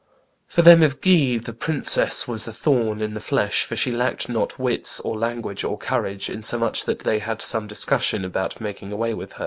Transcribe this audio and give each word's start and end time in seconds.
For 0.47 0.63
them 0.63 0.81
of 0.81 0.99
Guise 0.99 1.41
the 1.41 1.53
princess 1.53 2.27
was 2.27 2.47
a 2.47 2.51
thorn 2.51 3.03
in 3.03 3.13
the 3.13 3.19
flesh, 3.19 3.65
for 3.65 3.75
she 3.75 3.91
lacked 3.91 4.27
not 4.29 4.57
wits, 4.57 4.99
or 5.01 5.15
language, 5.15 5.63
or 5.63 5.77
courage, 5.77 6.27
insomuch 6.27 6.85
that 6.85 7.01
they 7.01 7.19
had 7.19 7.39
some 7.39 7.67
discussion 7.67 8.25
about 8.25 8.59
making 8.59 8.91
away 8.91 9.13
with 9.13 9.33
her. 9.33 9.39